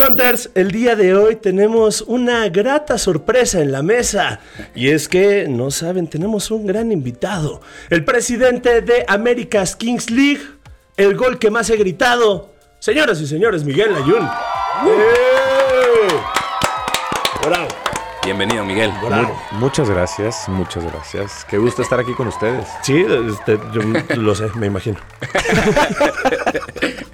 [0.00, 4.40] Hunters, el día de hoy tenemos una grata sorpresa en la mesa.
[4.74, 7.60] Y es que, no saben, tenemos un gran invitado.
[7.90, 10.40] El presidente de America's Kings League.
[10.96, 12.50] El gol que más he gritado.
[12.78, 14.24] Señoras y señores, Miguel Ayun.
[14.86, 16.08] ¡Eh!
[17.46, 17.68] Bravo.
[18.24, 18.92] Bienvenido, Miguel.
[19.52, 21.44] muchas gracias, muchas gracias.
[21.48, 22.66] Qué gusto estar aquí con ustedes.
[22.82, 23.82] Sí, este, yo
[24.16, 24.98] lo sé, me imagino.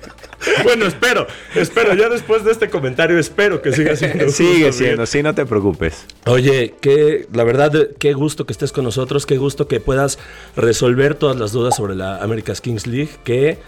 [0.65, 1.95] bueno, espero, espero.
[1.95, 4.29] Ya después de este comentario, espero que siga siendo.
[4.37, 6.07] Sigue siendo, sí, no te preocupes.
[6.27, 10.19] Oye, que la verdad, qué gusto que estés con nosotros, qué gusto que puedas
[10.57, 13.59] resolver todas las dudas sobre la America's Kings League, que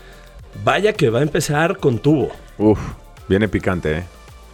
[0.65, 2.31] vaya que va a empezar con tubo.
[2.59, 2.79] Uf,
[3.29, 4.05] viene picante, ¿eh?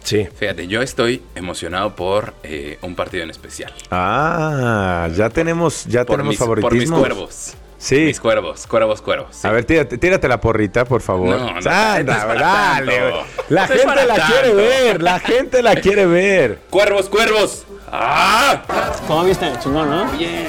[0.03, 0.27] Sí.
[0.35, 3.73] Fíjate, yo estoy emocionado por eh, un partido en especial.
[3.89, 6.99] Ah, ya tenemos, ya tenemos favoritismo.
[6.99, 7.53] Por mis cuervos.
[7.85, 7.97] Sí.
[7.97, 9.45] Mis cuervos, cuervos, cuervos.
[9.45, 11.37] A ver, tírate, la porrita, por favor.
[11.37, 13.13] No, no, dale.
[13.49, 16.61] La gente la quiere ver, la gente la quiere ver.
[16.71, 17.63] Cuervos, cuervos.
[17.91, 18.63] ¡Ah!
[19.07, 19.51] ¿Cómo viste?
[19.61, 20.11] Chingón, ¿no?
[20.17, 20.47] Bien.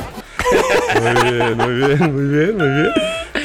[1.02, 2.92] Muy bien, muy bien, muy bien, muy bien.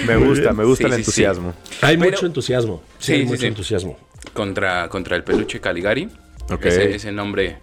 [0.07, 1.53] Me gusta, me gusta el entusiasmo.
[1.81, 2.81] Hay mucho entusiasmo.
[2.97, 3.97] Sí, hay mucho entusiasmo
[4.31, 6.07] contra, contra el peluche Caligari.
[6.63, 7.57] Ese, nombre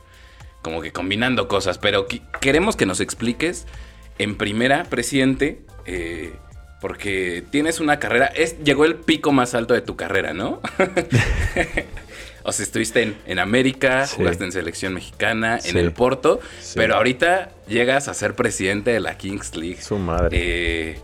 [0.61, 2.07] como que combinando cosas, pero
[2.39, 3.67] queremos que nos expliques
[4.19, 6.35] en primera, presidente, eh,
[6.83, 10.61] porque tienes una carrera, es, llegó el pico más alto de tu carrera, ¿no?
[12.45, 16.41] o sea, estuviste en, América, jugaste en selección mexicana, en el Porto,
[16.75, 19.81] pero ahorita llegas a ser presidente de la Kings League.
[19.81, 20.29] Su madre.
[20.33, 21.01] Eh,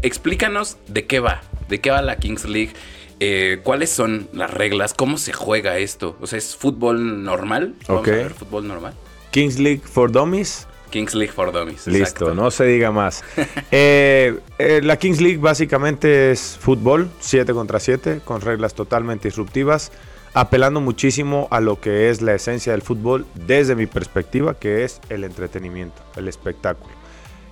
[0.00, 2.72] explícanos de qué va, de qué va la Kings League.
[3.20, 4.94] Eh, ¿Cuáles son las reglas?
[4.94, 6.16] ¿Cómo se juega esto?
[6.20, 7.74] O sea, ¿es fútbol normal?
[7.86, 8.94] ¿Vamos a fútbol normal?
[9.30, 10.66] Kings League for Dummies.
[10.94, 11.88] Kings League for Dummies.
[11.88, 13.24] Listo, no se diga más.
[13.76, 19.90] Eh, eh, la Kings League básicamente es fútbol, 7 contra 7, con reglas totalmente disruptivas,
[20.32, 25.00] apelando muchísimo a lo que es la esencia del fútbol desde mi perspectiva, que es
[25.08, 26.94] el entretenimiento, el espectáculo.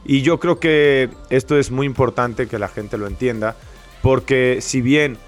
[0.05, 3.57] Y yo creo que esto es muy importante que la gente lo entienda,
[4.01, 5.19] porque si bien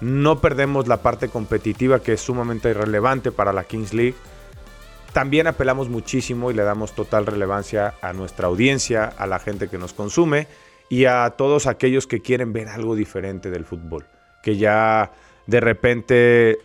[0.00, 4.14] no perdemos la parte competitiva que es sumamente relevante para la Kings League.
[5.16, 9.78] También apelamos muchísimo y le damos total relevancia a nuestra audiencia, a la gente que
[9.78, 10.46] nos consume
[10.90, 14.04] y a todos aquellos que quieren ver algo diferente del fútbol.
[14.42, 15.12] Que ya
[15.46, 16.58] de repente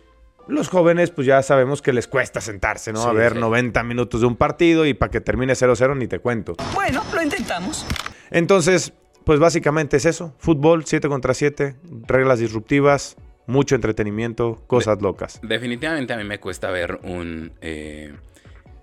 [0.48, 3.04] los jóvenes pues ya sabemos que les cuesta sentarse, ¿no?
[3.04, 6.54] a ver 90 minutos de un partido y para que termine 0-0 ni te cuento.
[6.74, 7.86] Bueno, lo intentamos.
[8.30, 8.92] Entonces,
[9.24, 11.76] pues básicamente es eso, fútbol 7 contra 7,
[12.06, 15.40] reglas disruptivas, mucho entretenimiento, cosas locas.
[15.42, 18.12] Definitivamente a mí me cuesta ver un eh,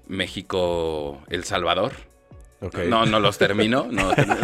[0.09, 1.93] México-El Salvador.
[2.89, 3.87] No, no los termino.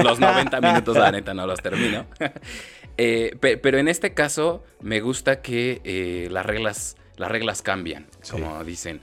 [0.04, 2.06] los 90 minutos, la neta, no los termino.
[2.98, 8.64] Eh, pero en este caso, me gusta que eh, las, reglas, las reglas cambian, como
[8.64, 9.02] dicen.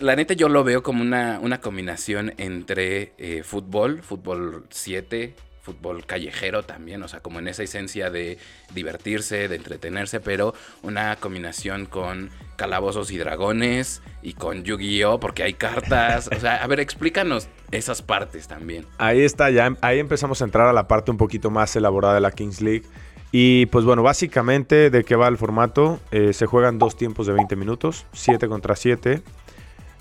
[0.00, 3.12] La neta, yo lo veo como una, una combinación entre
[3.44, 5.36] fútbol, fútbol 7,
[5.66, 8.38] fútbol callejero también, o sea, como en esa esencia de
[8.72, 15.54] divertirse, de entretenerse, pero una combinación con calabozos y dragones y con Yu-Gi-Oh, porque hay
[15.54, 18.86] cartas, o sea, a ver, explícanos esas partes también.
[18.98, 22.20] Ahí está, ya ahí empezamos a entrar a la parte un poquito más elaborada de
[22.20, 22.84] la Kings League.
[23.32, 27.34] Y pues bueno, básicamente de qué va el formato, eh, se juegan dos tiempos de
[27.34, 29.22] 20 minutos, 7 contra 7.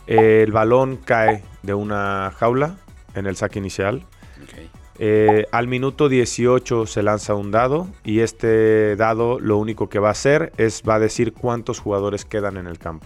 [0.07, 2.77] el balón cae de una jaula
[3.16, 4.05] en el saque inicial.
[4.97, 10.07] Eh, al minuto 18 se lanza un dado y este dado lo único que va
[10.07, 13.05] a hacer es va a decir cuántos jugadores quedan en el campo.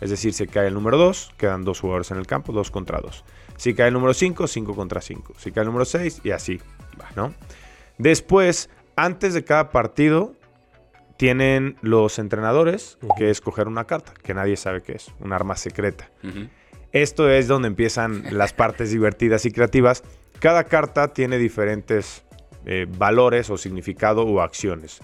[0.00, 3.00] Es decir, si cae el número 2, quedan dos jugadores en el campo, 2 contra
[3.00, 3.24] 2.
[3.56, 5.34] Si cae el número 5, 5 contra 5.
[5.36, 6.60] Si cae el número 6 y así.
[7.16, 7.34] ¿no?
[7.98, 10.34] Después, antes de cada partido,
[11.16, 16.08] tienen los entrenadores que escoger una carta, que nadie sabe qué es, un arma secreta.
[16.92, 20.04] Esto es donde empiezan las partes divertidas y creativas
[20.40, 22.24] cada carta tiene diferentes
[22.64, 25.00] eh, valores o significado o acciones.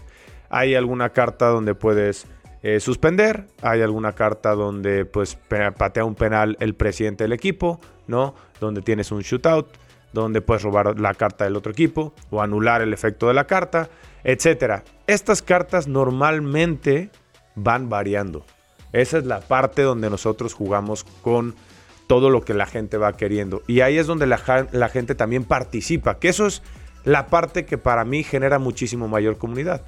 [0.50, 2.26] Hay alguna carta donde puedes
[2.62, 8.34] eh, suspender, hay alguna carta donde pues patea un penal el presidente del equipo, ¿no?
[8.60, 9.68] Donde tienes un shootout,
[10.12, 13.90] donde puedes robar la carta del otro equipo o anular el efecto de la carta,
[14.22, 14.84] etcétera.
[15.06, 17.10] Estas cartas normalmente
[17.54, 18.46] van variando.
[18.92, 21.54] Esa es la parte donde nosotros jugamos con
[22.06, 23.62] todo lo que la gente va queriendo.
[23.66, 24.38] Y ahí es donde la,
[24.88, 26.62] gente también participa, que eso es
[27.04, 29.82] la parte que para mí genera muchísimo mayor comunidad.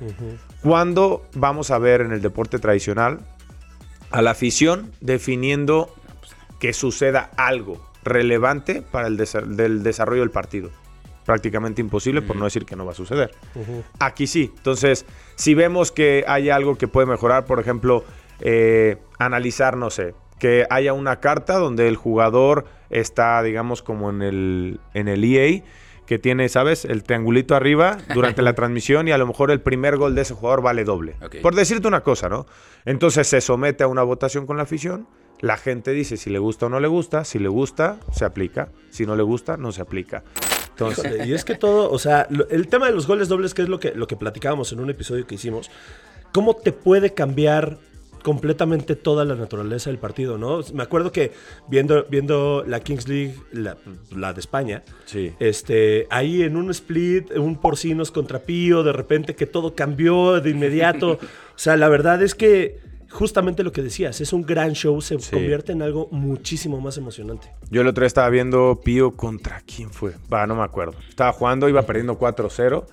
[0.63, 3.21] Cuando vamos a ver en el deporte tradicional
[4.11, 5.95] a la afición definiendo
[6.61, 10.71] que suceda algo relevante para el del desarrollo del partido.
[11.25, 13.33] Prácticamente imposible, por no decir que no va a suceder.
[13.99, 14.53] Aquí sí.
[14.57, 18.05] Entonces, si vemos que hay algo que puede mejorar, por ejemplo,
[18.41, 24.23] eh, analizar, no sé, que haya una carta donde el jugador está, digamos, como en
[24.23, 25.63] el, en el EA,
[26.07, 26.85] que tiene, ¿sabes?
[26.85, 30.35] El triangulito arriba durante la transmisión y a lo mejor el primer gol de ese
[30.35, 31.17] jugador vale doble.
[31.43, 32.47] Por decirte una cosa, ¿no?
[32.85, 35.09] Entonces se somete a una votación con la afición.
[35.41, 37.25] La gente dice si le gusta o no le gusta.
[37.25, 38.71] Si le gusta, se aplica.
[38.91, 40.23] Si no le gusta, no se aplica.
[40.71, 43.69] Entonces, y es que todo, o sea, el tema de los goles dobles, que es
[43.69, 45.71] lo que, lo que platicábamos en un episodio que hicimos,
[46.33, 47.79] ¿cómo te puede cambiar
[48.27, 50.59] completamente toda la naturaleza del partido, ¿no?
[50.75, 51.31] Me acuerdo que
[51.69, 53.77] viendo, viendo la Kings League, la,
[54.33, 55.33] de España, sí.
[55.39, 60.51] este, ahí en un split, un porcinos contra Pío, de repente que todo cambió de
[60.51, 61.13] inmediato.
[61.23, 62.81] o sea, la verdad es que
[63.11, 67.53] justamente lo que decías, es un gran show, se convierte en algo muchísimo más emocionante.
[67.71, 70.97] Yo el otro día estaba viendo Pío contra quién fue, va, no me acuerdo.
[71.09, 72.87] Estaba jugando, iba perdiendo 4-0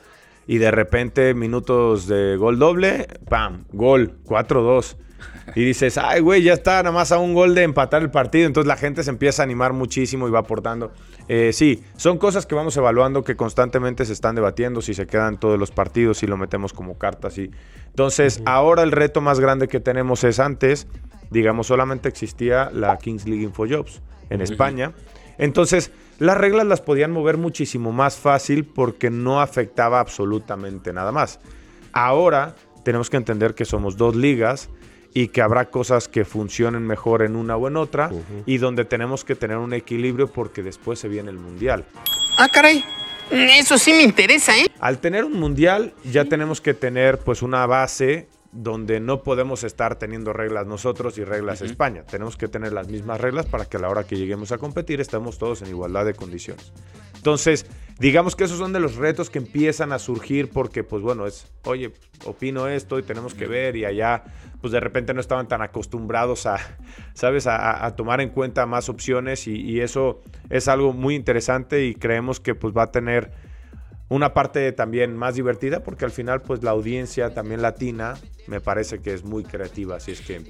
[0.47, 3.65] y de repente minutos de gol doble, ¡pam!
[3.71, 4.97] Gol, 4-2
[5.55, 8.47] y dices, ay, güey, ya está nada más a un gol de empatar el partido.
[8.47, 10.91] Entonces la gente se empieza a animar muchísimo y va aportando.
[11.27, 15.39] Eh, sí, son cosas que vamos evaluando que constantemente se están debatiendo si se quedan
[15.39, 17.37] todos los partidos, si lo metemos como cartas.
[17.37, 17.51] Y...
[17.87, 20.87] Entonces, ahora el reto más grande que tenemos es antes,
[21.29, 24.93] digamos, solamente existía la Kings League Infojobs en España.
[25.37, 31.39] Entonces, las reglas las podían mover muchísimo más fácil porque no afectaba absolutamente nada más.
[31.91, 34.69] Ahora tenemos que entender que somos dos ligas
[35.13, 38.11] y que habrá cosas que funcionen mejor en una o en otra
[38.45, 41.85] y donde tenemos que tener un equilibrio porque después se viene el mundial.
[42.37, 42.83] Ah, caray.
[43.31, 44.67] Eso sí me interesa, ¿eh?
[44.79, 49.97] Al tener un mundial ya tenemos que tener pues una base donde no podemos estar
[49.97, 52.03] teniendo reglas nosotros y reglas España.
[52.03, 55.01] Tenemos que tener las mismas reglas para que a la hora que lleguemos a competir
[55.01, 56.71] estemos todos en igualdad de condiciones.
[57.15, 57.65] Entonces,
[57.99, 61.47] digamos que esos son de los retos que empiezan a surgir porque, pues bueno, es,
[61.63, 61.93] oye,
[62.25, 64.23] opino esto y tenemos que ver y allá,
[64.61, 66.57] pues de repente no estaban tan acostumbrados a,
[67.13, 71.95] ¿sabes?, a, tomar en cuenta más opciones y, y, eso es algo muy interesante y
[71.95, 73.31] creemos que pues va a tener
[74.09, 78.15] una parte también más divertida porque al final pues la audiencia también latina
[78.47, 80.41] me parece que es muy creativa, así es que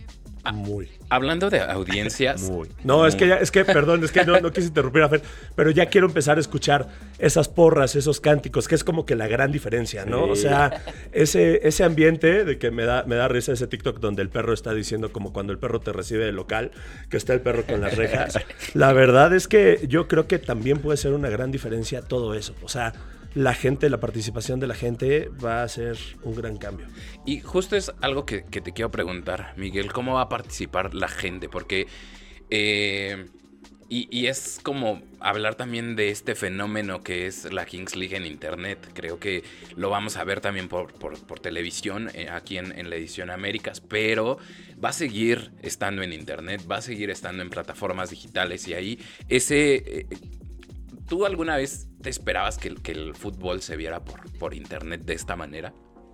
[0.51, 0.89] muy.
[1.09, 2.41] Hablando de audiencias.
[2.49, 2.67] Muy.
[2.83, 5.21] No, es que ya, es que, perdón, es que no, no quise interrumpir a Fer,
[5.55, 9.27] pero ya quiero empezar a escuchar esas porras, esos cánticos, que es como que la
[9.27, 10.25] gran diferencia, ¿no?
[10.25, 10.83] O sea,
[11.13, 14.53] ese, ese ambiente de que me da, me da risa ese TikTok donde el perro
[14.53, 16.71] está diciendo como cuando el perro te recibe del local,
[17.09, 18.37] que está el perro con las rejas.
[18.73, 22.53] La verdad es que yo creo que también puede ser una gran diferencia todo eso.
[22.63, 22.93] O sea,
[23.35, 26.87] la gente, la participación de la gente va a ser un gran cambio.
[27.25, 31.49] Y justo es algo que, te quiero preguntar, Miguel, ¿cómo va a participar la gente?
[31.49, 31.87] Porque...
[32.49, 33.25] Eh,
[33.89, 38.89] y, es como hablar también de este fenómeno que es la Kings League en Internet.
[38.95, 39.43] Creo que
[39.75, 40.91] lo vamos a ver también por,
[41.39, 44.39] televisión, eh, aquí en, en, la edición Américas, pero
[44.83, 48.99] va a seguir estando en Internet, va a seguir estando en plataformas digitales y ahí
[49.29, 49.75] ese...
[49.85, 50.07] Eh,
[51.07, 55.13] ¿Tú alguna vez te esperabas que, que el fútbol se viera por, por internet de
[55.13, 55.73] esta manera?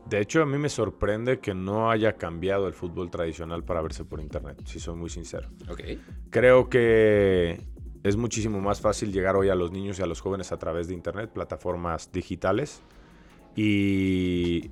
[0.10, 4.06] De hecho, a mí me sorprende que no haya cambiado el fútbol tradicional para verse
[4.06, 5.50] por internet, si soy muy sincero.
[5.70, 6.02] Okay.
[6.32, 7.62] Creo que
[8.04, 10.88] es muchísimo más fácil llegar hoy a los niños y a los jóvenes a través
[10.88, 12.82] de internet, plataformas digitales.
[13.56, 14.72] Y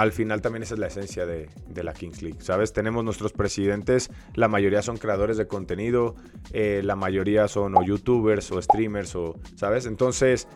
[0.00, 2.72] al final también esa es la esencia de, la Kings League, ¿sabes?
[2.72, 6.16] Tenemos nuestros presidentes, la mayoría son creadores de contenido,
[6.54, 9.84] eh, la mayoría son o youtubers o streamers, o, ¿sabes?
[9.84, 10.48] Entonces,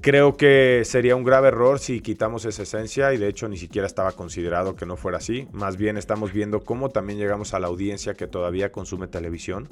[0.00, 3.86] creo que sería un grave error si quitamos esa esencia y de hecho ni siquiera
[3.86, 5.46] estaba considerado que no fuera así.
[5.52, 9.68] Más bien estamos viendo cómo también llegamos a la audiencia que todavía consume televisión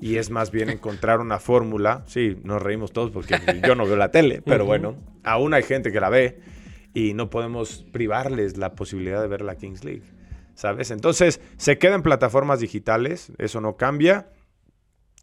[0.00, 2.04] y es más bien encontrar una fórmula.
[2.06, 5.90] Sí, nos reímos todos porque yo no veo la tele, pero bueno, aún hay gente
[5.90, 6.38] que la ve
[6.94, 10.04] y no podemos privarles la posibilidad de ver la Kings League,
[10.54, 10.90] ¿sabes?
[10.90, 14.30] Entonces, se queda en plataformas digitales, eso no cambia.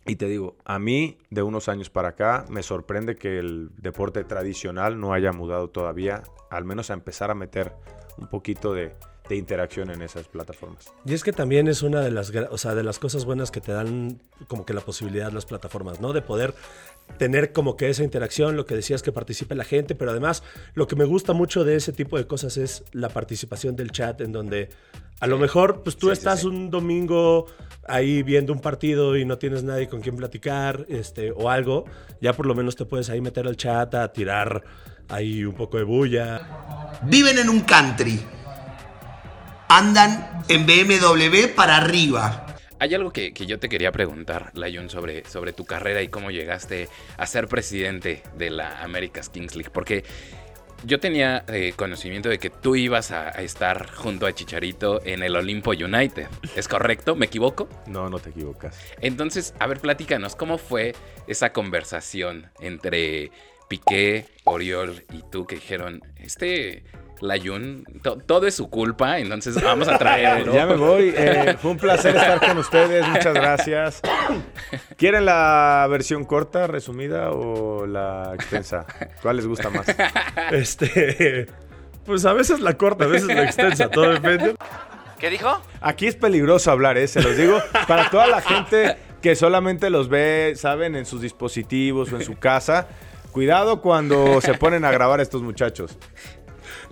[0.07, 4.23] Y te digo, a mí de unos años para acá me sorprende que el deporte
[4.23, 7.73] tradicional no haya mudado todavía, al menos a empezar a meter
[8.17, 8.95] un poquito de,
[9.29, 10.93] de interacción en esas plataformas.
[11.05, 13.61] Y es que también es una de las, o sea, de las cosas buenas que
[13.61, 16.13] te dan como que la posibilidad las plataformas, ¿no?
[16.13, 16.53] De poder
[17.17, 20.87] tener como que esa interacción, lo que decías que participe la gente, pero además lo
[20.87, 24.31] que me gusta mucho de ese tipo de cosas es la participación del chat en
[24.31, 24.69] donde
[25.19, 27.45] a lo mejor pues tú estás un domingo
[27.87, 31.85] ahí viendo un partido y no tienes nadie con quien platicar, este o algo,
[32.21, 34.63] ya por lo menos te puedes ahí meter al chat a tirar
[35.07, 36.99] ahí un poco de bulla.
[37.03, 38.19] Viven en un country
[39.67, 42.45] andan en BMW para arriba.
[42.79, 46.89] Hay algo que, yo te quería preguntar, Layun, sobre, sobre tu carrera y cómo llegaste
[47.17, 49.71] a ser presidente de la America's Kings League.
[49.73, 50.03] Porque
[50.83, 55.23] yo tenía eh, conocimiento de que tú ibas a, a estar junto a Chicharito en
[55.23, 56.27] el Olimpo United.
[56.55, 57.15] ¿Es correcto?
[57.15, 57.69] ¿Me equivoco?
[57.87, 58.77] No, no te equivocas.
[58.99, 60.93] Entonces, a ver, platícanos, ¿cómo fue
[61.27, 63.31] esa conversación entre
[63.67, 66.83] Piqué, Oriol y tú que dijeron, este
[67.21, 70.53] Layun, to- todo es su culpa, entonces vamos a traerlo?
[70.53, 71.13] Ya me voy.
[71.15, 73.07] eh, fue un placer estar con ustedes.
[73.07, 74.01] Muchas gracias.
[74.97, 78.85] ¿Quieren la versión corta, resumida o la extensa?
[79.21, 79.85] ¿Cuál les gusta más?
[80.51, 81.47] Este.
[82.05, 84.55] Pues a veces la corta, a veces la extensa, todo depende.
[85.19, 85.59] ¿Qué dijo?
[85.81, 87.07] Aquí es peligroso hablar, ¿eh?
[87.07, 87.59] Se los digo.
[87.87, 92.35] Para toda la gente que solamente los ve, saben, en sus dispositivos o en su
[92.37, 92.87] casa.
[93.31, 95.97] Cuidado cuando se ponen a grabar estos muchachos.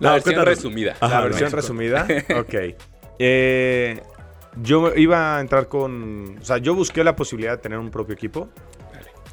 [0.04, 0.48] La No, versión cuéntanos.
[0.58, 0.96] resumida.
[1.00, 2.06] La versión resumida.
[2.38, 2.54] Ok.
[3.20, 4.00] Eh,
[4.60, 6.36] yo iba a entrar con.
[6.40, 8.48] O sea, yo busqué la posibilidad de tener un propio equipo.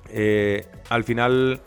[0.09, 1.59] Eh, al final,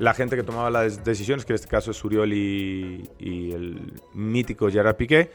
[0.00, 3.92] la gente que tomaba las decisiones, que en este caso es Uriol y, y el
[4.14, 5.30] mítico Gerard Piqué,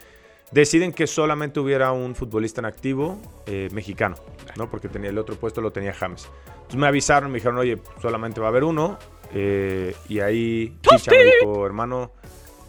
[0.51, 4.15] deciden que solamente hubiera un futbolista en activo eh, mexicano,
[4.57, 4.69] ¿no?
[4.69, 6.27] Porque tenía el otro puesto lo tenía James.
[6.55, 8.97] Entonces me avisaron, me dijeron, oye, solamente va a haber uno.
[9.33, 12.11] eh, y ahí Chicha me dijo, hermano,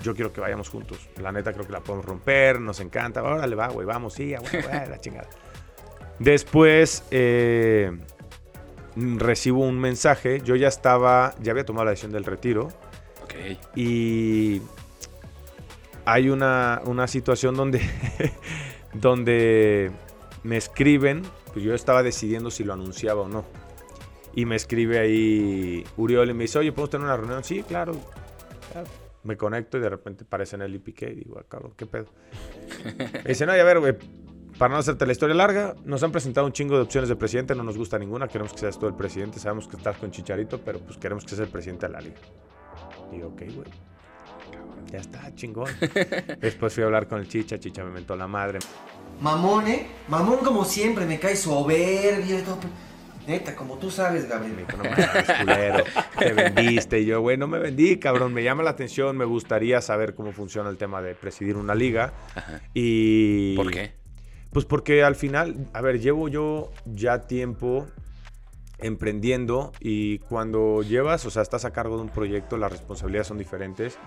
[0.03, 1.09] yo quiero que vayamos juntos.
[1.21, 3.23] La neta creo que la podemos romper, nos encanta.
[3.23, 5.29] Órale, va, güey, vamos, sí, güey, güey, la chingada.
[6.19, 7.97] Después eh,
[8.97, 10.41] recibo un mensaje.
[10.45, 12.69] Yo ya estaba, ya había tomado la decisión del retiro.
[13.23, 13.35] Ok.
[13.77, 14.63] Y
[16.05, 17.81] hay una, una situación donde,
[18.95, 19.91] donde
[20.43, 23.45] me escriben, pues yo estaba decidiendo si lo anunciaba o no.
[24.35, 27.43] Y me escribe ahí Uriol y me dice, oye, ¿podemos tener una reunión?
[27.43, 27.93] Sí, claro.
[28.75, 28.85] Ya,
[29.25, 32.07] Me conecto y de repente aparecen y Piqué y digo, ah, cabrón, ¿qué pedo?
[33.25, 33.95] Me dice, no, y a ver, güey,
[34.59, 37.55] para no hacerte la historia larga, nos han presentado un chingo de opciones de presidente,
[37.55, 40.61] no nos gusta ninguna, queremos que seas tú el presidente, sabemos que estás con Chicharito,
[40.61, 42.17] pero pues queremos que seas el presidente de la liga.
[43.13, 43.71] Y yo, ok, güey.
[44.91, 45.69] Ya está, chingón.
[46.41, 48.59] Después fui a hablar con el Chicha, Chicha me mentó la madre.
[49.21, 49.87] Mamón, ¿eh?
[50.09, 52.59] Mamón como siempre, me cae soberbia y todo.
[53.29, 54.57] Neta, como tú sabes, Me Gabriel.
[54.57, 55.07] dijo, no mames,
[55.39, 55.85] culero,
[56.19, 57.01] te vendiste.
[57.01, 58.33] Y yo, güey, no me vendí, cabrón.
[58.33, 62.15] Me llama la atención, me gustaría saber cómo funciona el tema de presidir una liga.
[62.73, 63.55] Y...
[63.55, 63.93] ¿Por qué?
[64.51, 67.87] Pues porque al final, a ver, llevo yo ya tiempo
[68.79, 73.37] emprendiendo y cuando llevas, o sea, estás a cargo de un proyecto, las responsabilidades son
[73.37, 73.99] diferentes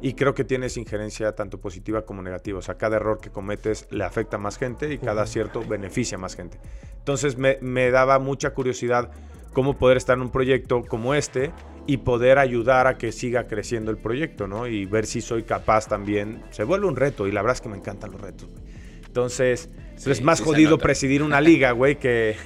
[0.00, 2.58] y creo que tienes injerencia tanto positiva como negativa.
[2.58, 6.16] O sea, cada error que cometes le afecta a más gente y cada acierto beneficia
[6.16, 6.58] a más gente.
[7.02, 9.10] Entonces me, me daba mucha curiosidad
[9.52, 11.50] cómo poder estar en un proyecto como este
[11.86, 14.68] y poder ayudar a que siga creciendo el proyecto, ¿no?
[14.68, 16.42] Y ver si soy capaz también.
[16.50, 18.62] Se vuelve un reto y la verdad es que me encantan los retos, güey.
[19.04, 22.36] Entonces, Sí, es más sí jodido presidir una liga, güey, que,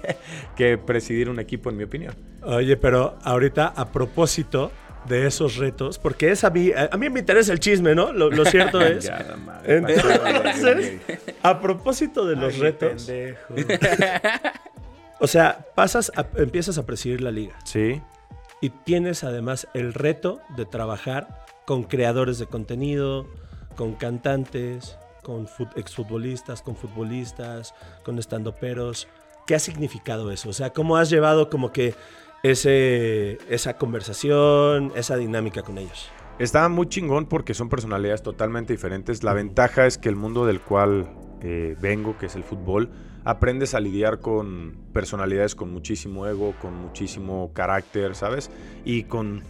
[0.56, 2.14] que presidir un equipo, en mi opinión.
[2.42, 4.70] Oye, pero ahorita a propósito
[5.08, 8.12] de esos retos, porque es a mí, a, mí me interesa el chisme, ¿no?
[8.12, 9.04] Lo, lo cierto es.
[9.04, 11.00] Ya, madre, Entonces,
[11.42, 13.08] a propósito de los Ay, retos,
[15.20, 18.00] o sea, pasas, a- empiezas a presidir la liga Sí,
[18.60, 23.26] y tienes además el reto de trabajar con creadores de contenido,
[23.76, 29.08] con cantantes, con fut- exfutbolistas, con futbolistas, con estandoperos.
[29.46, 30.48] ¿Qué ha significado eso?
[30.48, 31.94] O sea, ¿cómo has llevado como que
[32.42, 36.10] ese, esa conversación, esa dinámica con ellos?
[36.38, 39.22] Está muy chingón porque son personalidades totalmente diferentes.
[39.22, 42.90] La ventaja es que el mundo del cual eh, vengo, que es el fútbol,
[43.24, 48.50] aprendes a lidiar con personalidades con muchísimo ego, con muchísimo carácter, ¿sabes?
[48.84, 49.44] Y con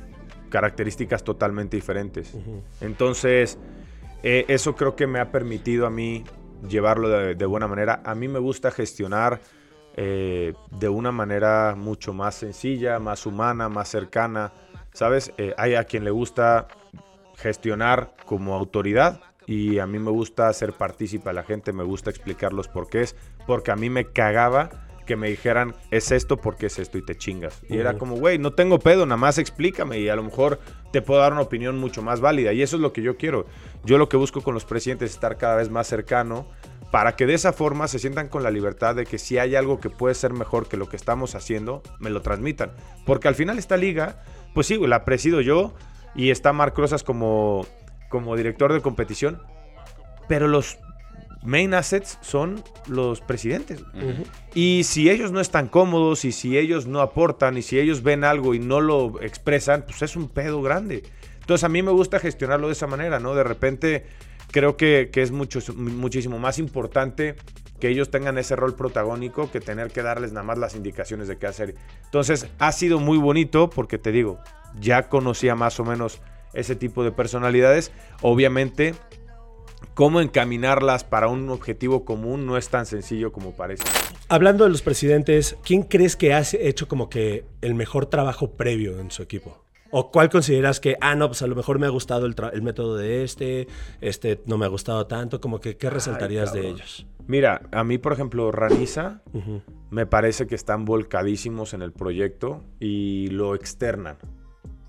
[0.50, 2.34] características totalmente diferentes.
[2.82, 3.58] Entonces,
[4.22, 6.24] eh, eso creo que me ha permitido a mí
[6.68, 8.02] llevarlo de, de buena manera.
[8.04, 9.40] A mí me gusta gestionar
[9.96, 14.52] eh, de una manera mucho más sencilla, más humana, más cercana.
[14.92, 15.32] ¿Sabes?
[15.38, 16.68] Eh, hay a quien le gusta
[17.36, 22.10] gestionar como autoridad y a mí me gusta ser partícipe a la gente, me gusta
[22.10, 24.70] explicar los porqués, porque a mí me cagaba
[25.06, 27.60] que me dijeran, es esto porque es esto y te chingas.
[27.68, 30.60] Y era como, güey, no tengo pedo, nada más explícame y a lo mejor
[30.92, 32.52] te puedo dar una opinión mucho más válida.
[32.52, 33.46] Y eso es lo que yo quiero.
[33.84, 36.46] Yo lo que busco con los presidentes es estar cada vez más cercano
[36.92, 39.80] para que de esa forma se sientan con la libertad de que si hay algo
[39.80, 42.70] que puede ser mejor que lo que estamos haciendo, me lo transmitan.
[43.06, 44.22] Porque al final esta liga,
[44.52, 45.72] pues sí, la presido yo
[46.14, 47.66] y está Marc Rosas como,
[48.10, 49.40] como director de competición,
[50.28, 50.78] pero los
[51.42, 53.82] main assets son los presidentes.
[54.54, 58.22] Y si ellos no están cómodos y si ellos no aportan y si ellos ven
[58.22, 61.04] algo y no lo expresan, pues es un pedo grande.
[61.40, 63.34] Entonces a mí me gusta gestionarlo de esa manera, ¿no?
[63.34, 64.04] De repente
[64.52, 67.34] creo que, es muchísimo más importante
[67.80, 71.36] que ellos tengan ese rol protagónico que tener que darles nada más las indicaciones de
[71.36, 71.74] qué hacer.
[72.04, 74.38] Entonces ha sido muy bonito porque te digo,
[74.78, 76.20] ya conocía más o menos
[76.52, 77.90] ese tipo de personalidades.
[78.20, 78.94] Obviamente,
[79.94, 83.82] cómo encaminarlas para un objetivo común no es tan sencillo como parece.
[84.28, 89.00] Hablando de los presidentes, ¿quién crees que ha hecho como que el mejor trabajo previo
[89.00, 89.64] en su equipo?
[89.94, 92.62] ¿O cuál consideras que, ah, no, pues a lo mejor me ha gustado el, el
[92.62, 93.68] método de este,
[94.00, 97.06] este no me ha gustado tanto, como que, ¿qué resaltarías de ellos?
[97.26, 99.20] Mira, a mí, por ejemplo, Raniza,
[99.90, 104.16] me parece que están volcadísimos en el proyecto y lo externan.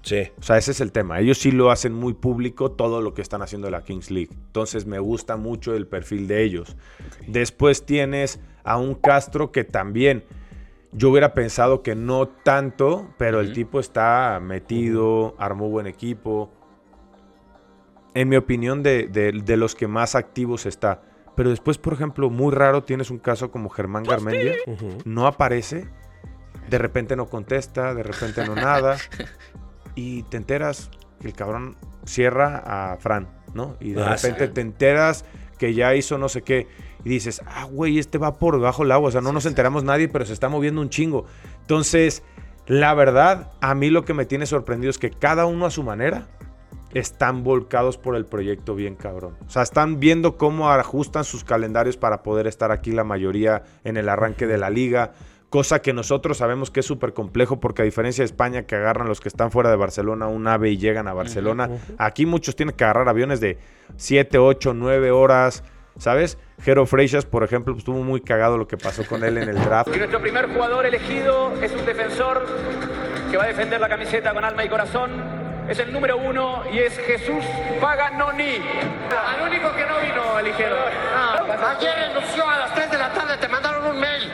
[0.04, 0.32] Sí.
[0.40, 1.20] O sea, ese es el tema.
[1.20, 4.30] Ellos sí lo hacen muy público todo lo que están haciendo en la Kings League.
[4.32, 6.78] Entonces me gusta mucho el perfil de ellos.
[7.28, 10.24] Después tienes a un Castro que también
[10.94, 16.52] yo hubiera pensado que no tanto, pero el tipo está metido, armó buen equipo.
[18.14, 21.02] En mi opinión, de, de- de los que más activos está.
[21.36, 24.54] Pero después, por ejemplo, muy raro tienes un caso como Germán Garmendia.
[25.04, 25.90] No aparece,
[26.70, 28.98] de repente no contesta, de repente no nada.
[29.96, 33.78] y te enteras que el cabrón cierra a Fran, ¿no?
[33.80, 34.54] Y de Ah, repente sí.
[34.54, 35.26] te enteras
[35.58, 36.68] que ya hizo no sé qué.
[37.06, 39.10] Y dices, ah, güey, este va por debajo del agua.
[39.10, 41.26] O sea, no nos enteramos nadie, pero se está moviendo un chingo.
[41.62, 42.24] Entonces,
[42.66, 45.84] la verdad, a mí lo que me tiene sorprendido es que cada uno a su
[45.84, 46.28] manera
[46.94, 49.36] están volcados por el proyecto bien cabrón.
[49.46, 53.98] O sea, están viendo cómo ajustan sus calendarios para poder estar aquí la mayoría en
[53.98, 55.12] el arranque de la liga.
[55.50, 59.08] Cosa que nosotros sabemos que es súper complejo porque a diferencia de España que agarran
[59.08, 61.70] los que están fuera de Barcelona un ave y llegan a Barcelona,
[62.00, 63.60] aquí muchos tienen que agarrar aviones de
[63.98, 65.64] 7, 8, 9 horas,
[65.98, 66.40] ¿sabes?
[66.64, 69.94] Jero Freixas, por ejemplo, estuvo muy cagado lo que pasó con él en el draft.
[69.94, 72.46] Y nuestro primer jugador elegido es un defensor
[73.30, 75.12] que va a defender la camiseta con alma y corazón.
[75.68, 77.44] Es el número uno y es Jesús
[77.82, 78.58] Paganoni.
[79.12, 80.78] Al único que no vino eligieron.
[81.78, 84.30] Ayer anunció a las 3 de la tarde, te mandaron un mail.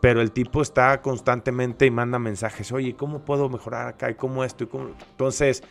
[0.00, 4.10] pero el tipo está constantemente y manda mensajes, oye, ¿cómo puedo mejorar acá?
[4.10, 4.64] ¿Y cómo esto?
[4.64, 4.90] ¿Y cómo?
[5.10, 5.62] Entonces,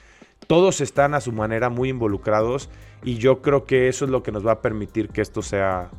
[0.48, 2.70] todos están a su manera muy involucrados
[3.04, 5.91] y yo creo que eso es lo que nos va a permitir que esto sea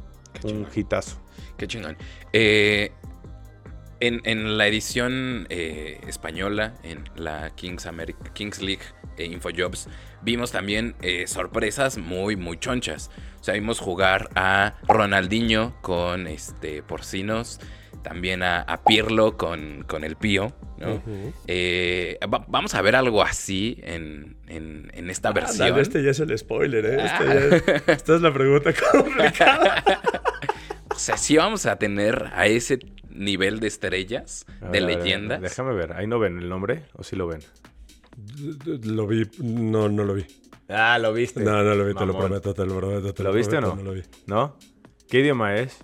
[0.44, 1.20] un hitazo.
[1.56, 1.96] Qué chingón.
[2.32, 2.92] Eh,
[4.00, 8.82] en, en la edición eh, española, en la Kings, League
[9.16, 9.88] eh, Infojobs,
[10.22, 13.10] vimos también eh, sorpresas muy, muy chonchas.
[13.40, 17.60] O sea, vimos jugar a Ronaldinho con este Porcinos,
[18.02, 20.52] también a, a Pirlo con, con el Pío.
[20.78, 21.02] ¿no?
[21.48, 25.62] Eh, va- vamos a ver algo así en, en- en esta versión.
[25.68, 26.96] Ándale, este ya es el spoiler, ¿eh?
[27.04, 29.82] Este ya es- esta es la pregunta complicada.
[30.90, 34.86] O sea, sí vamos a tener a ese nivel de estrellas, A de ver, a
[34.86, 35.40] ver, leyendas.
[35.40, 37.38] Déjame ver, ahí no ven el nombre o sí lo ven.
[38.84, 40.26] lo vi, no, no lo vi.
[40.68, 41.40] Ah, lo viste.
[41.44, 43.14] No, no lo vi, te lo prometo, te lo prometo.
[43.14, 43.76] te ¿Lo viste o no?
[43.76, 44.02] No lo vi.
[44.26, 44.56] ¿No?
[45.08, 45.78] ¿Qué idioma es?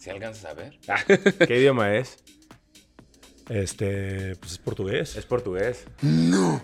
[0.00, 0.78] Si alcanzas a ver.
[1.46, 2.16] ¿Qué idioma es?
[3.50, 5.14] Este, pues es portugués.
[5.16, 5.84] Es portugués.
[6.00, 6.62] No.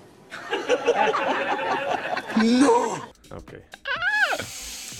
[2.42, 2.94] no.
[3.36, 3.54] Ok.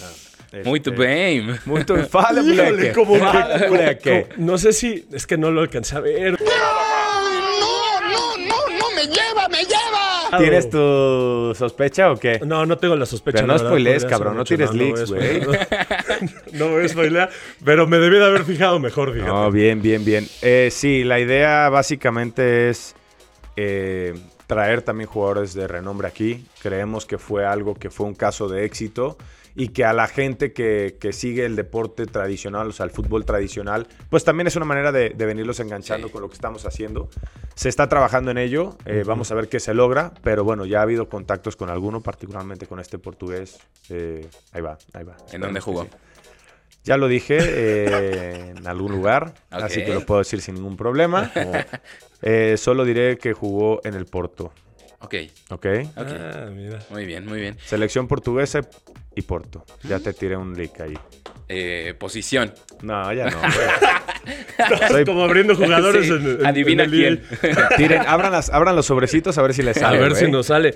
[0.03, 1.59] Ah, Muito este, bem.
[1.65, 2.93] Muito fala, Híjole, moleque.
[2.93, 4.27] como que- Fala, moleque.
[4.37, 6.33] como- no sé si, es que no lo alcancé a ver.
[6.33, 6.39] No,
[10.39, 12.41] ¿Tienes tu sospecha o qué?
[12.45, 13.39] No, no tengo la sospecha.
[13.39, 15.41] Pero no spoilees, cabrón, no tires leaks, güey.
[16.53, 17.31] No voy a spoilear,
[17.65, 19.31] pero me debí de haber fijado mejor, fíjate.
[19.31, 20.27] No, bien, bien, bien.
[20.43, 22.95] Eh, sí, la idea básicamente es
[23.57, 24.15] eh,
[24.47, 26.47] traer también jugadores de renombre aquí.
[26.63, 29.17] Creemos que fue algo que fue un caso de éxito
[29.57, 33.25] y que a la gente que, que sigue el deporte tradicional, o sea, el fútbol
[33.25, 36.13] tradicional, pues también es una manera de, de venirlos enganchando Sí.
[36.13, 37.09] con lo que estamos haciendo.
[37.55, 40.81] Se está trabajando en ello, eh, vamos a ver qué se logra, pero bueno, ya
[40.81, 43.59] ha habido contactos con alguno, particularmente con este portugués.
[43.89, 45.17] Eh, ahí va, ahí va.
[45.33, 45.85] ¿En dónde jugó?
[45.85, 45.91] sí.
[46.85, 51.33] Ya lo dije eh, en algún lugar, así que lo puedo decir sin ningún problema.
[52.23, 54.51] Eh, solo diré que jugó en el Porto,
[55.01, 55.15] Ok,
[55.51, 55.67] ¿ok?
[55.97, 56.07] ok.
[56.09, 56.79] Ah, mira.
[56.91, 57.57] Muy bien, muy bien.
[57.65, 58.61] Selección portuguesa
[59.15, 59.65] y Porto.
[59.85, 60.95] Ya te tiré un link ahí.
[61.49, 62.53] Eh, posición.
[62.83, 63.39] No, ya no.
[64.89, 67.57] Soy- Como abriendo jugadores Sí, en, en- Adivina en el quién.
[67.77, 69.99] Tiren, abran, las, abran los sobrecitos a ver si les A sale.
[69.99, 70.75] ver si nos sale.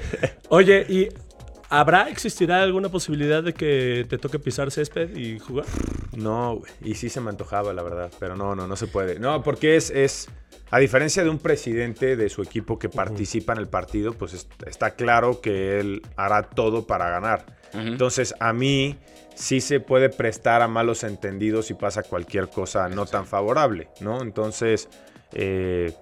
[0.48, 1.09] Oye, ¿y
[1.70, 5.64] habrá, existirá alguna posibilidad de que te toque pisar césped y jugar?
[6.16, 6.70] No, güey.
[6.83, 8.12] Y sí se me antojaba, la verdad.
[8.18, 9.18] Pero no, no, no se puede.
[9.18, 10.28] No, porque es, es
[10.70, 14.48] a diferencia de un presidente de su equipo que participa en el partido, pues es-
[14.66, 17.46] está claro que él hará todo para ganar.
[17.72, 18.96] Entonces, a mí
[19.37, 24.22] sí se puede prestar a malos entendidos si pasa cualquier cosa no tan favorable, ¿no?
[24.22, 24.88] Entonces,
[25.33, 25.92] eh,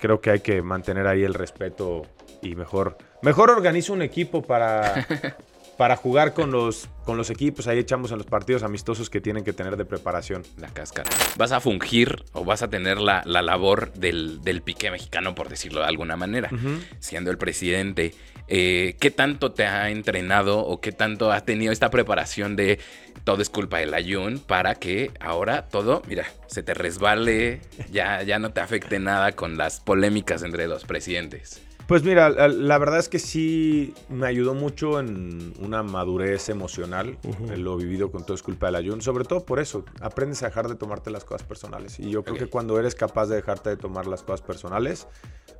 [0.00, 2.02] creo que hay que mantener ahí el respeto
[2.42, 5.06] y mejor, mejor organiza un equipo para,
[5.76, 9.44] para jugar con los, con los equipos, ahí echamos en los partidos amistosos que tienen
[9.44, 10.42] que tener de preparación.
[10.58, 11.08] La cáscara.
[11.36, 15.48] Vas a fungir o vas a tener la, la labor del, del, piqué mexicano, por
[15.48, 16.50] decirlo de alguna manera,
[16.98, 18.14] siendo el presidente.
[18.48, 22.78] Eh, ¿Qué tanto te ha entrenado o qué tanto has tenido esta preparación de
[23.24, 28.38] todo es culpa del ayun para que ahora todo, mira, se te resbale, ya, ya
[28.38, 31.62] no te afecte nada con las polémicas entre los presidentes?
[31.86, 37.18] Pues mira, la, verdad es que sí me ayudó mucho en una madurez emocional,
[37.56, 40.68] lo vivido con todo es culpa del ayuno, sobre todo por eso, aprendes a dejar
[40.68, 41.98] de tomarte las cosas personales.
[41.98, 45.08] Y yo creo que cuando eres capaz de dejarte de tomar las cosas personales,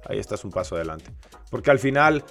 [0.09, 1.11] ahí estás un paso adelante.
[1.51, 2.25] Porque al final,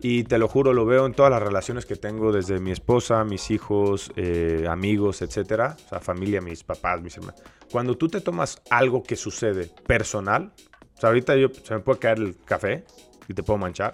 [0.00, 3.24] y te lo juro, lo veo en todas las relaciones que tengo, desde mi esposa,
[3.24, 7.40] mis hijos, eh, amigos, etcétera, o sea, familia, mis papás, mis hermanos.
[7.72, 10.52] Cuando tú te tomas algo que sucede personal,
[10.96, 12.84] o sea, ahorita yo, se me puede caer el café,
[13.28, 13.92] y te puedo manchar.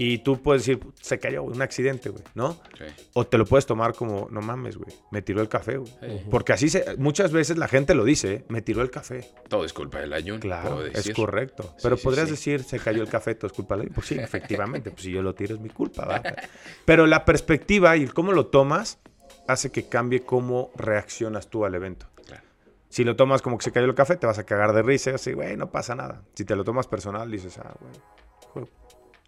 [0.00, 2.56] Y tú puedes decir, se cayó, un accidente, güey, ¿no?
[3.14, 5.92] O te lo puedes tomar como, no mames, güey, me tiró el café, güey.
[6.30, 8.44] Porque así se, muchas veces la gente lo dice, ¿eh?
[8.48, 9.28] me tiró el café.
[9.48, 10.38] Todo es culpa del ayuno.
[10.38, 11.74] Claro, es correcto.
[11.82, 13.94] Pero podrías decir, se cayó el café, todo es culpa del ayuno.
[13.96, 16.36] Pues sí, efectivamente, pues si yo lo tiro es mi culpa, ¿verdad?
[16.84, 19.00] Pero la perspectiva y cómo lo tomas
[19.48, 22.06] hace que cambie cómo reaccionas tú al evento.
[22.88, 25.16] Si lo tomas como que se cayó el café, te vas a cagar de risa,
[25.16, 26.22] así, güey, no pasa nada.
[26.34, 27.92] Si te lo tomas personal, dices, ah, güey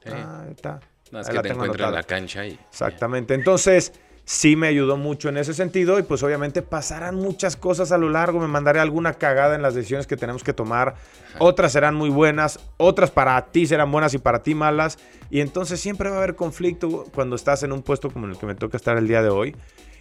[0.07, 0.81] Ah, está.
[1.11, 2.59] No, es que te encuentro en la cancha y...
[2.71, 3.35] Exactamente.
[3.35, 3.93] Entonces,
[4.25, 8.09] sí me ayudó mucho en ese sentido y pues obviamente pasarán muchas cosas a lo
[8.09, 10.95] largo, me mandaré alguna cagada en las decisiones que tenemos que tomar,
[11.41, 14.99] otras serán muy buenas, otras para ti serán buenas y para ti malas.
[15.31, 18.39] Y entonces siempre va a haber conflicto cuando estás en un puesto como en el
[18.39, 19.57] que me toca estar el día de hoy.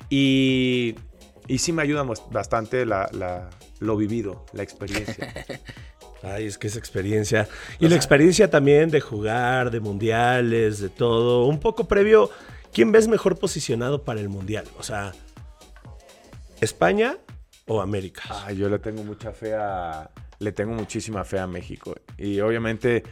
[0.10, 0.96] Y,
[1.48, 5.34] y sí me ayuda bastante la, lo vivido, la experiencia.
[6.24, 7.48] Ay, es que esa experiencia.
[7.80, 11.46] Y la experiencia también de jugar, de mundiales, de todo.
[11.46, 12.30] Un poco previo,
[12.74, 14.66] ¿quién ves mejor posicionado para el mundial?
[14.78, 15.14] O sea,
[16.62, 17.18] ¿España
[17.68, 18.24] o América?
[18.46, 20.10] Ay, yo le tengo mucha fe a.
[20.40, 21.96] Le tengo muchísima fe a México.
[22.18, 23.04] Y obviamente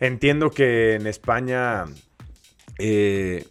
[0.00, 1.84] entiendo que en España
[2.78, 3.46] eh,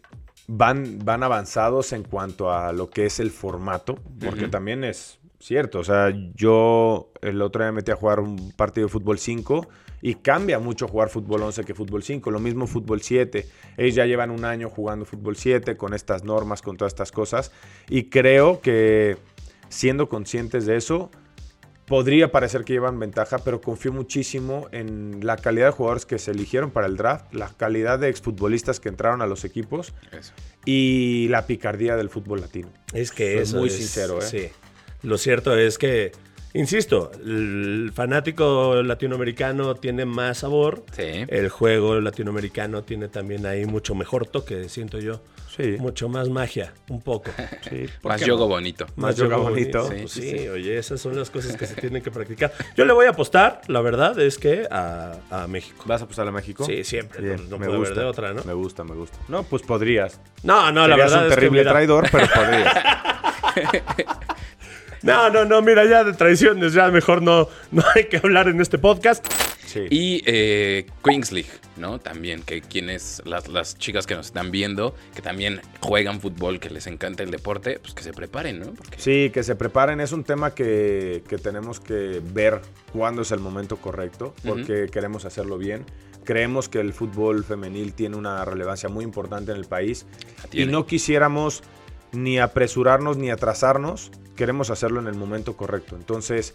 [0.48, 5.80] van, van avanzados en cuanto a lo que es el formato, porque también es cierto.
[5.80, 9.68] O sea, yo el otro día me metí a jugar un partido de fútbol 5
[10.02, 12.30] y cambia mucho jugar fútbol 11 que fútbol 5.
[12.32, 13.48] Lo mismo fútbol 7.
[13.78, 17.52] Ellos ya llevan un año jugando fútbol 7 con estas normas, con todas estas cosas.
[17.90, 19.18] Y creo que
[19.70, 21.10] siendo conscientes de eso,
[21.86, 26.32] podría parecer que llevan ventaja, pero confío muchísimo en la calidad de jugadores que se
[26.32, 29.94] eligieron para el draft, la calidad de exfutbolistas que entraron a los equipos
[30.66, 32.70] y la picardía del fútbol latino.
[32.94, 34.22] Es que es muy sincero, ¿eh?
[34.22, 34.50] Sí.
[35.06, 36.12] Lo cierto es que,
[36.54, 40.84] insisto, el fanático latinoamericano tiene más sabor.
[40.94, 41.26] Sí.
[41.28, 45.22] El juego latinoamericano tiene también ahí mucho mejor toque, siento yo.
[45.56, 45.78] Sí.
[45.80, 47.32] Mucho más magia, un poco.
[47.70, 48.86] Sí, más yoga bonito.
[48.96, 49.90] Más, yoga, bonito.
[50.08, 52.52] Sí, oye, esas son las cosas que se tienen que practicar.
[52.76, 55.84] Yo le voy a apostar, la verdad, es que a, México.
[55.88, 56.66] ¿Vas a apostar a México?
[56.66, 57.38] Sí, siempre.
[57.50, 58.44] no, me puede gusta, de otra, ¿no?
[58.44, 59.18] Me gusta, me gusta.
[59.28, 60.20] No, pues podrías.
[60.44, 62.76] No, no, la verdad un terrible traidor, pero podrías.
[65.06, 68.60] No, no, no, mira, ya de traiciones, ya mejor no, no hay que hablar en
[68.60, 69.24] este podcast.
[69.90, 72.00] Y eh, Queens League, ¿no?
[72.00, 76.70] También, que quienes, las, las, chicas que nos están viendo, que también juegan fútbol, que
[76.70, 78.74] les encanta el deporte, pues que se preparen, ¿no?
[78.98, 80.00] Sí, que se preparen.
[80.00, 82.62] Es un tema que, tenemos que ver
[82.94, 85.86] cuándo es el momento correcto, porque queremos hacerlo bien.
[86.24, 90.08] Creemos que el fútbol femenil tiene una relevancia muy importante en el país
[90.52, 91.62] y no quisiéramos
[92.12, 95.96] ni apresurarnos ni atrasarnos queremos hacerlo en el momento correcto.
[95.96, 96.54] Entonces,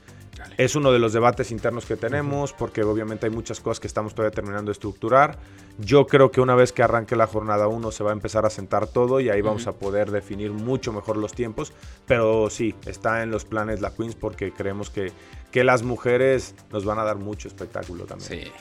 [0.57, 4.15] es uno de los debates internos que tenemos, porque obviamente hay muchas cosas que estamos
[4.15, 5.39] todavía terminando de estructurar.
[5.79, 8.51] Yo creo que una vez que arranque la jornada 1 se va a empezar a
[8.51, 11.73] sentar todo y ahí vamos a poder definir mucho mejor los tiempos.
[12.07, 15.13] Pero sí, está en los planes la Queens porque creemos que,
[15.51, 18.45] que las mujeres nos van a dar mucho espectáculo también.
[18.45, 18.53] Sí.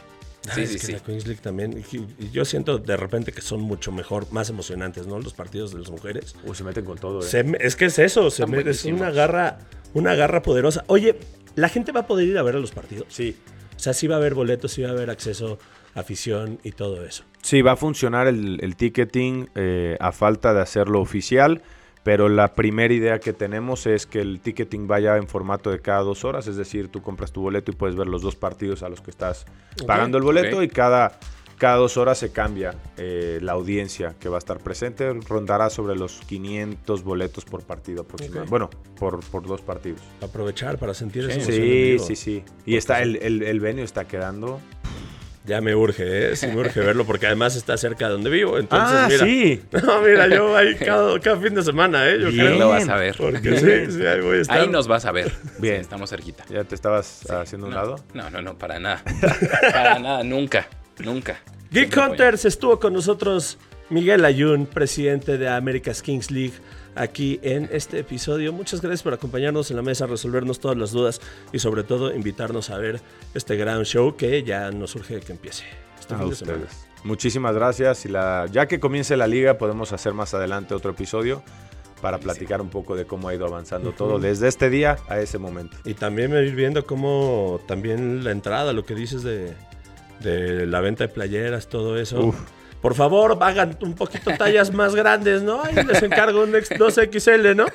[0.54, 0.92] Sí, sí, sí.
[0.94, 1.84] La Queens League también.
[1.92, 5.20] Y yo siento de repente que son mucho mejor, más emocionantes, ¿no?
[5.20, 6.36] Los partidos de las mujeres.
[6.44, 7.58] Uy, se meten con todo, ¿eh?
[7.60, 9.60] es que es eso, se es una garra,
[9.94, 10.84] una garra poderosa.
[10.88, 11.18] Oye,
[11.56, 13.06] ¿la gente va a poder ir a ver a los partidos?
[13.10, 13.36] Sí.
[13.76, 15.60] O sea, sí va a haber boletos, sí va a haber acceso,
[15.94, 17.24] afición y todo eso.
[17.42, 21.62] Sí, va a funcionar el, ticketing eh, a falta de hacerlo oficial
[22.04, 26.02] pero la primera idea que tenemos es que el ticketing vaya en formato de cada
[26.02, 28.90] dos horas, es decir, tú compras tu boleto y puedes ver los dos partidos a
[28.90, 29.46] los que estás
[29.86, 31.20] pagando el boleto y cada,
[31.58, 35.96] cada dos horas se cambia eh, la audiencia que va a estar presente, rondará sobre
[35.96, 40.02] los 500 boletos por partido aproximadamente, bueno, por, por, dos partidos.
[40.22, 42.44] Aprovechar para sentir sí, Sí, sí, sí.
[42.66, 44.62] Y está el, el, el venue está quedando
[45.50, 46.36] Ya me urge, ¿eh?
[46.36, 48.60] Sí me urge verlo porque además está cerca de donde vivo.
[48.60, 49.26] Entonces, Ah, mira.
[49.26, 49.62] sí.
[49.84, 52.20] No, mira, yo ahí cada, cada fin de semana, ¿eh?
[52.22, 52.46] Yo Bien.
[52.46, 52.60] creo.
[52.60, 53.16] Lo vas a ver.
[53.18, 54.60] Porque sí, sí, ahí voy a estar.
[54.60, 55.32] Ahí nos vas a ver.
[55.58, 55.76] Bien.
[55.78, 56.46] Sí, estamos cerquita.
[56.50, 57.96] ¿Ya te estabas haciendo un lado?
[58.14, 59.02] No, no, no, para nada.
[59.74, 60.68] para nada, nunca.
[61.00, 61.40] Nunca.
[61.72, 61.98] Geek.
[61.98, 63.58] Hunters estuvo con nosotros
[63.90, 66.54] Miguel Ayun, presidente de America's Kings League,
[67.00, 68.54] aquí en este episodio.
[68.54, 72.70] Muchas gracias por acompañarnos en la mesa, resolvernos todas las dudas y sobre todo invitarnos
[72.70, 73.02] a ver
[73.34, 75.64] este gran show que ya nos urge que empiece.
[76.00, 76.58] Este A fin de semana.
[76.60, 76.86] ustedes.
[77.04, 78.06] Muchísimas gracias.
[78.06, 81.42] Y la, ya que comience la liga, podemos hacer más adelante otro episodio
[82.02, 85.38] para platicar un poco de cómo ha ido avanzando todo desde este día a ese
[85.38, 85.76] momento.
[85.86, 89.54] Y también ir viendo cómo también la entrada, lo que dices de,
[90.22, 92.28] de la venta de playeras, todo eso.
[92.28, 92.40] Uf.
[92.82, 95.64] Por favor, hagan un poquito tallas más grandes, ¿no?
[95.64, 97.66] Ahí les encargo un X- 2XL, ¿no?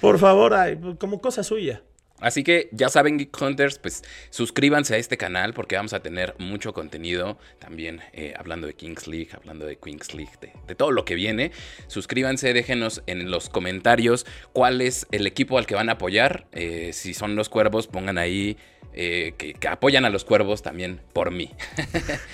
[0.00, 1.82] Por favor, ay, como cosa suya.
[2.20, 6.34] Así que ya saben, Geek Hunters, pues suscríbanse a este canal porque vamos a tener
[6.38, 10.90] mucho contenido también eh, hablando de Kings League, hablando de Queens League, de, de todo
[10.92, 11.50] lo que viene.
[11.88, 16.46] Suscríbanse, déjenos en los comentarios cuál es el equipo al que van a apoyar.
[16.52, 18.56] Eh, si son los cuervos, pongan ahí
[18.96, 21.50] eh, que, que apoyan a los cuervos también por mí.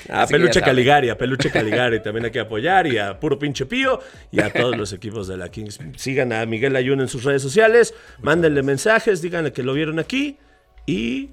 [0.08, 0.60] A ya Peluche.
[0.60, 4.52] Caligari, a Peluche Caligari también hay que apoyar y a Puro Pinche Pío y a
[4.52, 5.78] todos los equipos de la Kings.
[5.96, 10.36] Sigan a Miguel Ayun en sus redes sociales, mándenle mensajes, díganle que lo vieron aquí
[10.84, 11.30] y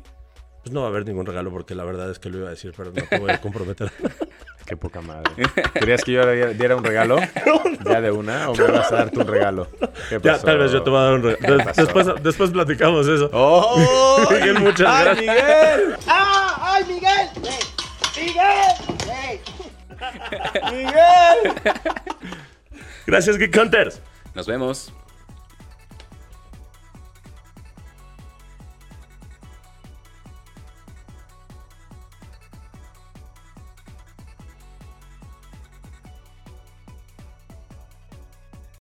[0.63, 2.52] pues no va a haber ningún regalo porque la verdad es que lo iba a
[2.52, 3.92] decir, pero no te voy a comprometer.
[4.67, 5.32] Qué poca madre.
[5.73, 7.17] ¿Querías que yo le diera un regalo?
[7.86, 8.49] ¿Ya de una?
[8.49, 9.69] ¿O me vas a darte un regalo?
[10.10, 10.45] ¿Qué ya, pasó?
[10.45, 11.63] tal vez yo te voy a dar un regalo.
[11.73, 13.30] Después, después platicamos eso.
[13.32, 14.27] ¡Oh!
[14.30, 15.36] Miguel, muchas ¡Ay, gracias.
[15.36, 15.97] Miguel!
[16.08, 16.73] ¡Ah!
[16.73, 17.30] ¡Ay, Miguel!
[18.17, 19.39] ¡Miguel!
[20.69, 20.73] ¡Miguel!
[20.73, 21.82] ¡Miguel!
[23.06, 24.01] Gracias, Geek Hunters.
[24.36, 24.91] Nos vemos.